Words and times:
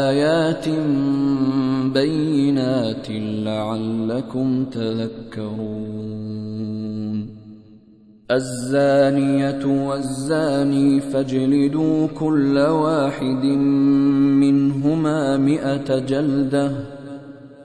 آيات 0.08 0.68
بينات 1.94 3.06
لعلكم 3.44 4.64
تذكرون. 4.64 5.98
الزانية 8.30 9.88
والزاني 9.88 11.00
فاجلدوا 11.00 12.06
كل 12.06 12.58
واحد 12.58 13.44
منهما 14.44 15.36
مئة 15.36 15.98
جلدة 15.98 16.97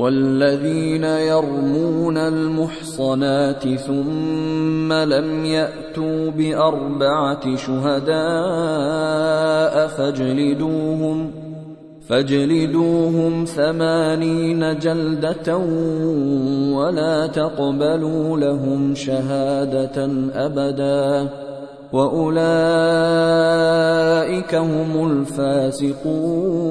والذين 0.00 1.04
يرمون 1.04 2.16
المحصنات 2.16 3.68
ثم 3.68 4.92
لم 4.92 5.44
يأتوا 5.44 6.30
بأربعة 6.30 7.56
شهداء 7.56 8.16
فاجلدوهم 9.86 11.30
فاجلدوهم 12.08 13.44
ثمانين 13.44 14.78
جلدة 14.78 15.56
ولا 16.76 17.26
تقبلوا 17.26 18.38
لهم 18.38 18.94
شهادة 18.94 20.08
أبدا. 20.34 21.28
وأولئك 21.92 22.44
هم 24.54 25.10
الفاسقون. 25.10 26.70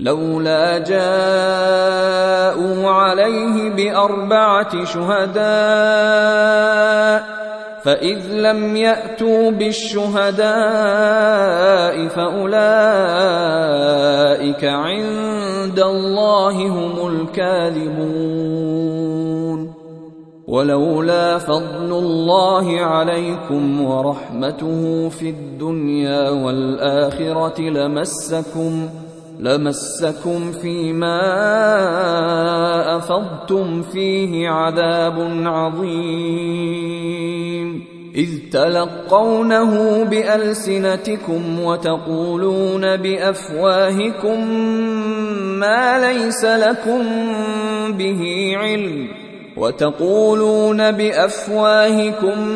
لولا 0.00 0.78
جاءوا 0.78 2.00
عليه 2.90 3.70
بأربعة 3.70 4.84
شهداء 4.84 5.40
فإذ 7.82 8.18
لم 8.32 8.76
يأتوا 8.76 9.50
بالشهداء 9.50 10.48
فأولئك 12.08 12.54
عند 14.64 15.80
الله 15.80 16.68
هم 16.68 17.06
الكاذبون. 17.08 18.60
ولولا 20.48 21.38
فضل 21.38 21.92
الله 21.92 22.80
عليكم 22.80 23.84
ورحمته 23.84 25.08
في 25.08 25.30
الدنيا 25.30 26.30
والآخرة 26.30 27.60
لمسكم 27.60 28.88
لمسكم 29.40 30.52
فيما 30.52 31.20
أفضتم 32.96 33.82
فيه 33.82 34.48
عذاب 34.48 35.42
عظيم. 35.46 37.10
إذ 38.14 38.28
تلقونه 38.52 40.04
بألسنتكم 40.04 41.60
وتقولون 41.60 42.96
بأفواهكم 42.96 44.54
ما 45.58 46.12
ليس 46.12 46.44
لكم 46.44 47.02
به 47.92 48.52
علم. 48.56 49.08
وتقولون 49.60 50.90
بأفواهكم 50.90 52.48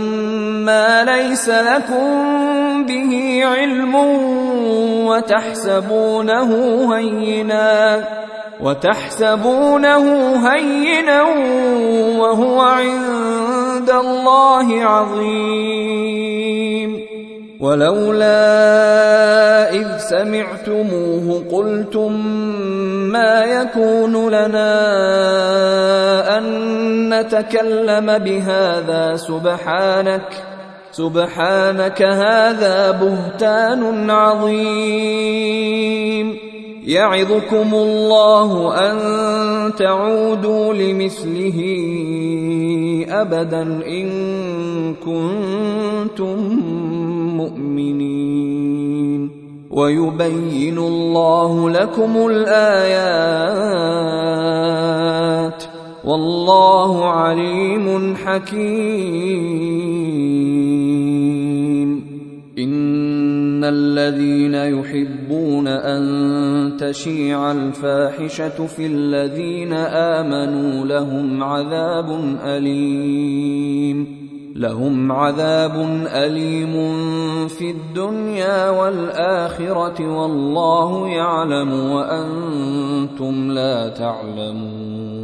ما 0.65 1.05
ليس 1.05 1.49
لكم 1.49 2.87
به 2.87 3.41
علم 3.45 3.95
وتحسبونه 5.07 6.51
هينا 6.97 8.05
وتحسبونه 8.61 10.05
هينا 10.49 11.23
وهو 12.19 12.61
عند 12.61 13.91
الله 13.91 14.85
عظيم. 14.85 16.25
ولولا 17.61 18.35
إذ 19.73 19.99
سمعتموه 19.99 21.45
قلتم 21.53 22.13
ما 23.13 23.45
يكون 23.45 24.29
لنا 24.29 24.75
أن 26.39 26.45
نتكلم 27.21 28.19
بهذا 28.19 29.17
سبحانك 29.17 30.45
سبحانك 30.95 32.03
هذا 32.03 32.91
بهتان 32.91 34.11
عظيم. 34.11 35.75
يعظكم 36.87 37.75
الله 37.75 38.75
أن 38.91 38.97
تعودوا 39.75 40.75
لمثله 40.75 41.59
ابدا 43.09 43.63
إن 43.87 44.09
كنتم 44.95 46.39
مؤمنين. 47.37 49.31
ويبين 49.71 50.79
الله 50.79 51.71
لكم 51.71 52.27
الآيات. 52.31 53.35
والله 56.07 57.05
عليم 57.05 58.17
حكيم. 58.17 59.65
إن 62.59 63.65
الذين 63.65 64.55
يحبون 64.55 65.69
أن 65.69 66.77
تشيع 66.79 67.53
الفاحشة 67.53 68.67
في 68.67 68.87
الذين 68.87 69.73
آمنوا 69.73 70.87
لهم 70.87 71.43
عذاب 71.43 72.37
أليم. 72.45 74.25
لهم 74.57 75.13
عذاب 75.13 76.07
أليم 76.07 76.99
في 77.49 77.71
الدنيا 77.71 78.71
والآخرة 78.71 80.19
والله 80.19 81.09
يعلم 81.09 81.73
وأنتم 81.91 83.51
لا 83.51 83.89
تعلمون. 83.89 85.24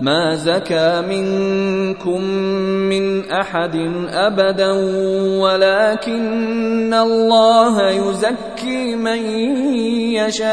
ما 0.00 0.34
زكى 0.34 1.02
منكم 1.08 2.24
من 2.88 3.30
أحد 3.30 3.76
أبدا 4.08 4.72
ولكن 5.40 6.94
الله 6.94 7.90
يزكي 7.90 8.96
من 8.96 9.18
يشاء. 10.16 10.50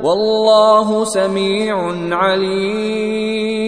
والله 0.00 1.04
سميع 1.04 1.92
عليم. 2.10 3.66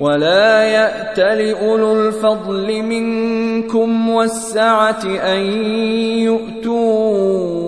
ولا 0.00 0.62
يأت 0.62 1.18
لأولو 1.18 1.92
الفضل 1.92 2.82
منكم 2.82 4.10
والسعة 4.10 5.04
أن 5.04 5.40
يؤتوا 6.22 7.67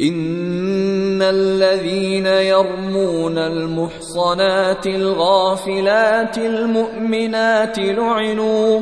إن 0.00 1.22
الذين 1.22 2.26
يرمون 2.26 3.38
المحصنات 3.38 4.86
الغافلات 4.86 6.38
المؤمنات 6.38 7.78
لعنوا 7.78 8.80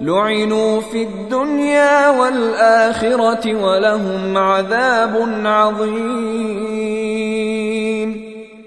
لعنوا 0.00 0.80
في 0.80 1.02
الدنيا 1.02 2.10
والآخرة 2.10 3.64
ولهم 3.64 4.38
عذاب 4.38 5.28
عظيم. 5.44 6.94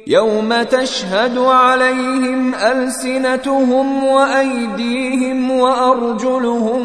يوم 0.08 0.64
تشهد 0.64 1.38
عليهم 1.38 2.56
ألسنتهم 2.56 4.04
وأيديهم 4.04 5.52
وأرجلهم 5.52 6.84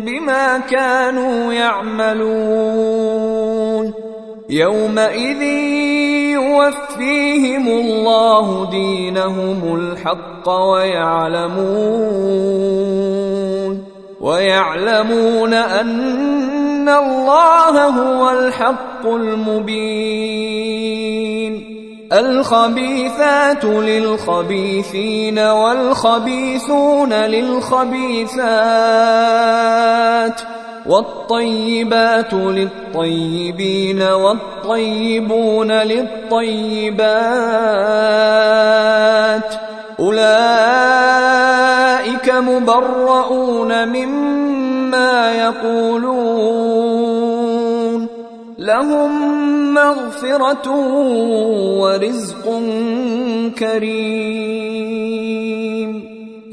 بما 0.00 0.58
كانوا 0.58 1.52
يعملون. 1.52 3.53
يومئذ 4.54 5.42
يوفيهم 6.32 7.68
الله 7.68 8.70
دينهم 8.70 9.74
الحق 9.76 10.48
ويعلمون 10.48 11.54
ويعلمون 14.20 15.54
ان 15.54 16.88
الله 16.88 17.86
هو 17.86 18.30
الحق 18.30 19.06
المبين 19.06 20.54
الخبيثات 22.12 23.64
للخبيثين 23.64 25.38
والخبيثون 25.38 27.12
للخبيثات 27.12 28.44
والطيبات 30.86 32.32
للطيبين 32.34 34.02
والطيبون 34.02 35.72
للطيبات 35.72 37.04
أولئك 40.00 40.34
مبرؤون 42.30 43.88
مما 43.88 45.32
يقولون 45.32 46.74
لهم 48.58 49.34
مغفرة 49.74 50.70
ورزق 51.80 52.60
كريم 53.58 55.04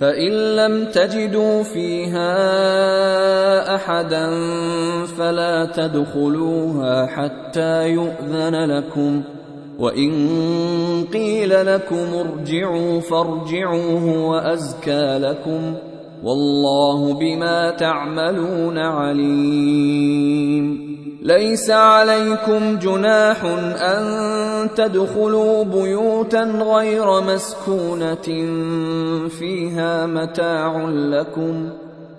فإن 0.00 0.56
لم 0.56 0.84
تجدوا 0.84 1.62
فيها 1.62 2.34
أحدا 3.74 4.30
فلا 5.18 5.64
تدخلوها 5.64 7.06
حتى 7.06 7.88
يؤذن 7.88 8.70
لكم. 8.70 9.22
وإن 9.78 10.12
قيل 11.12 11.74
لكم 11.74 11.96
ارجعوا 11.96 13.00
فارجعوا 13.00 14.16
وأزكى 14.16 15.18
لكم. 15.18 15.74
والله 16.24 17.14
بما 17.14 17.70
تعملون 17.70 18.78
عليم. 18.78 20.87
ليس 21.28 21.70
عليكم 21.70 22.78
جناح 22.78 23.44
أن 23.80 24.04
تدخلوا 24.76 25.64
بيوتا 25.64 26.42
غير 26.42 27.20
مسكونة 27.20 28.28
فيها 29.28 30.06
متاع 30.06 30.88
لكم 30.88 31.70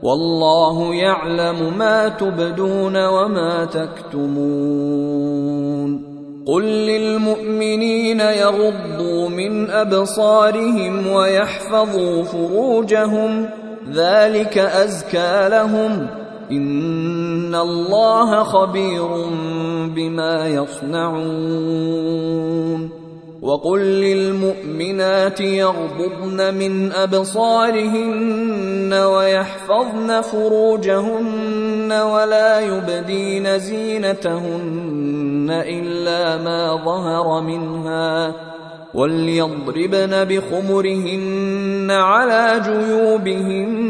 والله 0.04 0.94
يعلم 0.96 1.78
ما 1.78 2.10
تبدون 2.10 3.06
وما 3.06 3.66
تكتمون 3.66 5.00
قل 6.48 6.64
للمؤمنين 6.64 8.20
يغضوا 8.20 9.30
من 9.30 9.70
أبصارهم 9.70 11.08
ويحفظوا 11.08 12.24
فروجهم 12.24 13.50
ذلك 13.92 14.58
أزكى 14.58 15.50
لهم 15.50 16.19
ان 16.52 17.56
الله 17.56 18.44
خبير 18.44 19.08
بما 19.96 20.48
يصنعون 20.48 22.10
وقل 23.42 23.80
للمؤمنات 23.80 25.42
يغضضن 25.42 26.54
من 26.54 26.92
ابصارهن 26.92 28.94
ويحفظن 28.94 30.22
فروجهن 30.22 31.92
ولا 31.92 32.60
يبدين 32.60 33.60
زينتهن 33.60 35.48
الا 35.50 36.44
ما 36.44 36.86
ظهر 36.86 37.42
منها 37.42 38.36
وليضربن 38.94 40.24
بخمرهن 40.24 41.92
على 41.92 42.62
جيوبهن 42.66 43.90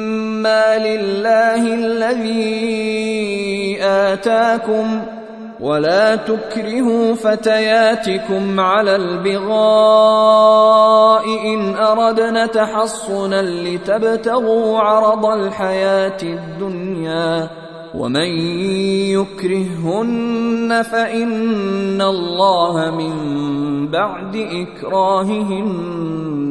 لله 0.77 1.73
الذي 1.73 2.61
آتاكم 3.81 5.01
ولا 5.61 6.15
تكرهوا 6.15 7.15
فتياتكم 7.15 8.59
على 8.59 8.95
البغاء 8.95 9.51
إن 11.53 11.75
أردنا 11.75 12.45
تحصنا 12.45 13.41
لتبتغوا 13.41 14.79
عرض 14.79 15.25
الحياة 15.25 16.17
الدنيا 16.23 17.49
ومن 17.95 18.27
يكرههن 19.11 20.83
فإن 20.91 22.01
الله 22.01 22.91
من 22.91 23.87
بعد 23.87 24.35
إكراههن 24.35 25.73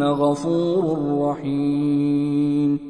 غفور 0.02 0.98
رحيم 1.28 2.89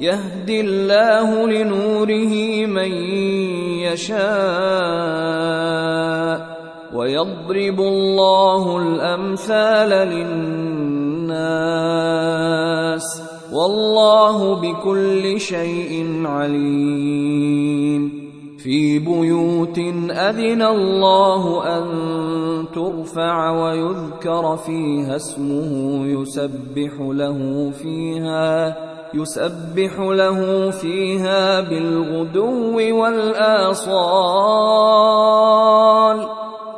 يهدي 0.00 0.60
الله 0.60 1.46
لنوره 1.46 2.66
من 2.66 2.92
يشاء 3.84 4.20
ويضرب 6.94 7.80
الله 7.80 8.78
الأمثال 8.78 9.88
للناس 10.08 11.60
والله 13.52 14.54
بكل 14.54 15.40
شيء 15.40 16.22
عليم. 16.26 18.19
في 18.62 18.98
بيوت 18.98 19.78
أذن 20.10 20.62
الله 20.62 21.64
أن 21.78 21.84
ترفع 22.74 23.50
ويذكر 23.50 24.56
فيها 24.56 25.16
اسمه 25.16 26.06
يسبح 26.06 26.92
له 27.00 27.70
فيها 27.70 28.76
يسبح 29.14 29.98
له 29.98 30.70
فيها 30.70 31.60
بالغدو 31.60 33.00
والآصال. 33.00 33.80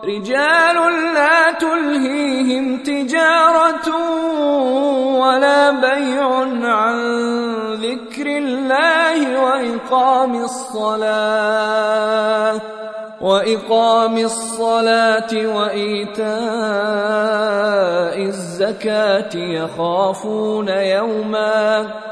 رجال 0.04 0.76
لا 1.14 1.52
تلهيهم 1.52 2.82
تجارة 2.82 3.88
ولا 5.18 5.70
بيع 5.70 6.28
عن 6.62 6.96
ذكر 7.74 8.26
الله 8.26 9.42
وإقام 9.44 10.34
الصلاة 10.44 11.40
وإقام 13.20 14.18
الصلاة 14.18 15.46
وإيتاء 15.56 16.26
الزكاة 18.22 19.36
يخافون 19.36 20.68
يوماً 20.68 22.11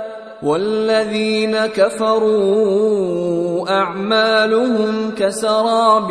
والذين 0.43 1.65
كفروا 1.65 3.21
أعمالهم 3.69 5.11
كسراب 5.17 6.07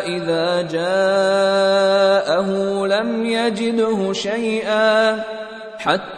إذا 0.07 0.62
جاءه 0.62 2.51
لم 2.87 3.27
يجده 3.27 4.12
شيئا 4.12 5.25
حتى 5.79 6.12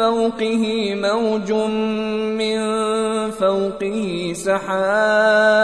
فوقه 0.00 0.64
موج 0.94 1.52
من 2.40 2.58
فوقه 3.30 4.32
سحاب 4.34 5.60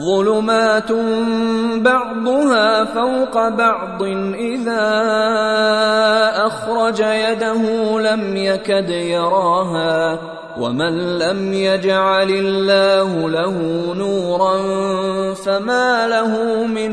ظلمات 0.00 0.92
بعضها 1.82 2.84
فوق 2.84 3.48
بعض 3.48 4.02
إذا 4.34 4.88
أخرج 6.46 7.00
يده 7.00 7.62
لم 8.00 8.36
يكد 8.36 8.90
يراها 8.90 10.18
ومن 10.58 11.18
لم 11.18 11.52
يجعل 11.52 12.30
الله 12.30 13.28
له 13.28 13.56
نورا 13.94 14.54
فما 15.34 16.08
له 16.08 16.64
من 16.66 16.92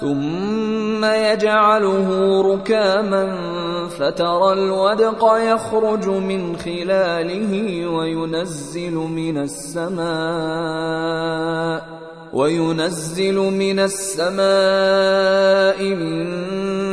ثم 0.00 1.04
يجعله 1.04 2.40
ركاما 2.54 3.36
فترى 3.88 4.52
الودق 4.52 5.36
يخرج 5.38 6.08
من 6.08 6.56
خلاله 6.56 7.86
وينزل 7.86 8.94
من 8.94 9.38
السماء 9.38 10.00
وينزل 12.32 13.34
من 13.34 13.78
السماء 13.78 14.40
من 15.82 16.26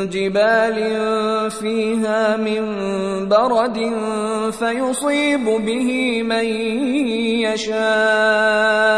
جبال 0.10 0.78
فيها 1.52 2.38
من 2.38 2.64
برد 3.30 3.92
فيصيب 4.52 5.46
به 5.46 6.24
من 6.24 6.46
يشاء 7.48 8.98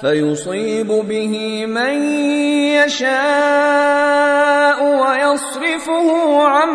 فيصيب 0.00 0.86
به 0.86 1.66
من 1.66 2.02
يشاء 2.84 3.10
ويصرفه 4.82 6.42
عن 6.42 6.68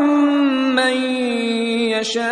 من 0.75 0.97
يشاء. 1.97 2.25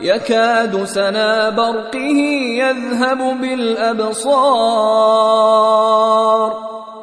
يكاد 0.00 0.84
سنا 0.84 1.50
برقه 1.50 2.18
يذهب 2.58 3.40
بالأبصار. 3.40 4.28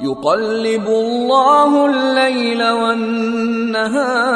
يقلب 0.01 0.87
الله 0.87 1.85
الليل 1.85 2.71
والنهار. 2.71 4.35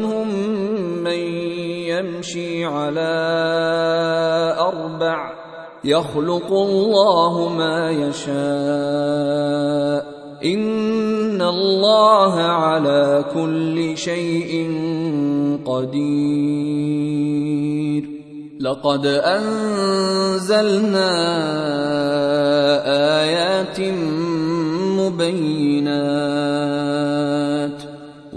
على 2.65 3.11
أربع 4.59 5.31
يخلق 5.83 6.51
الله 6.51 7.49
ما 7.57 7.91
يشاء. 7.91 8.31
إن 10.45 11.41
الله 11.41 12.41
على 12.41 13.25
كل 13.33 13.97
شيء 13.97 14.71
قدير. 15.65 17.01
لقد 18.59 19.05
أنزلنا 19.05 21.11
آيات 23.21 23.79
مبينات. 24.99 26.40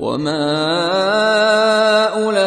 وما 0.00 0.48
اولئك 2.24 2.40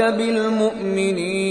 بالمؤمنين 0.00 1.50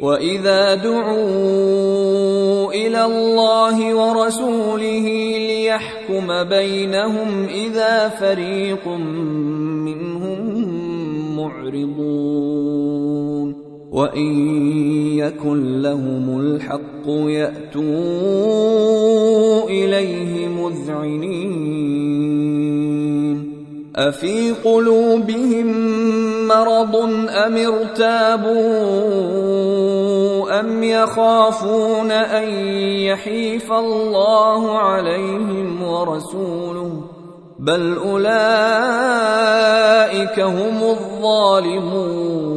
واذا 0.00 0.74
دعوا 0.74 2.72
إلى 2.72 3.04
الله 3.04 3.94
ورسوله 3.94 5.06
ليحكم 5.38 6.44
بينهم 6.44 7.44
اذا 7.44 8.08
فريق 8.08 8.88
منهم 8.88 10.40
معرضون 11.36 12.55
وان 13.96 14.26
يكن 15.18 15.82
لهم 15.82 16.40
الحق 16.40 17.06
ياتوا 17.06 17.82
اليه 19.68 20.48
مذعنين 20.48 21.96
افي 23.96 24.52
قلوبهم 24.64 25.66
مرض 26.48 26.96
ام 27.46 27.56
ارتابوا 27.56 28.60
ام 30.60 30.82
يخافون 30.82 32.10
ان 32.10 32.48
يحيف 33.08 33.72
الله 33.72 34.78
عليهم 34.78 35.82
ورسوله 35.82 37.00
بل 37.58 37.96
اولئك 37.96 38.30
هم 40.40 40.82
الظالمون 40.82 42.56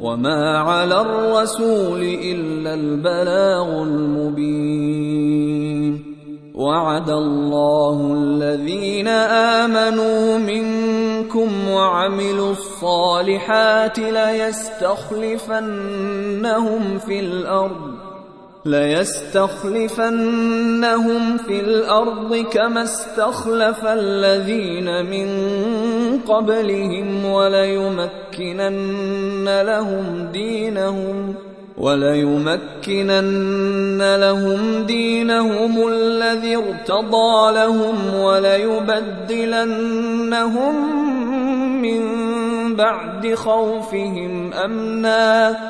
وما 0.00 0.58
على 0.58 1.00
الرسول 1.00 2.02
الا 2.02 2.74
البلاغ 2.74 3.82
المبين 3.82 5.30
وعد 6.54 7.10
الله 7.10 8.14
الذين 8.16 9.08
امنوا 9.08 10.38
منكم 10.38 11.68
وعملوا 11.68 12.52
الصالحات 12.52 13.98
ليستخلفنهم 13.98 15.38
في 16.98 17.20
الأرض 17.20 18.09
ليستخلفنهم 18.64 20.16
في 21.36 21.60
الأرض 21.60 22.36
كما 22.36 22.82
استخلف 22.82 23.84
الذين 23.84 25.06
من 25.06 25.28
قبلهم 26.28 27.24
وليمكنن 27.24 28.80
لهم 29.62 30.28
دينهم 30.32 31.34
وليمكنن 31.78 33.20
لهم 34.16 34.82
دينهم 34.86 35.88
الذي 35.88 36.56
ارتضى 36.56 37.52
لهم 37.54 38.14
وليبدلنهم 38.14 39.40
من 41.82 42.00
بعد 42.76 43.34
خوفهم 43.34 44.52
أمنا 44.52 45.69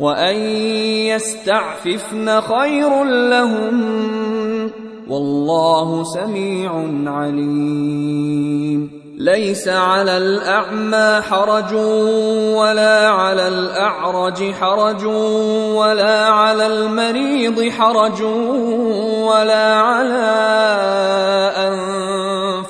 وان 0.00 0.36
يستعففن 1.06 2.40
خير 2.40 3.04
لهم 3.04 4.70
والله 5.08 6.04
سميع 6.04 6.72
عليم 7.06 8.90
ليس 9.18 9.68
على 9.68 10.16
الاعمى 10.16 11.22
حرج 11.22 11.74
ولا 12.54 13.08
على 13.08 13.48
الاعرج 13.48 14.52
حرج 14.52 15.04
ولا 15.74 16.26
على 16.26 16.66
المريض 16.66 17.68
حرج 17.70 18.22
ولا 19.22 19.74
على 19.74 20.26